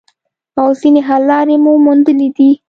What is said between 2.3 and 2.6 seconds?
دي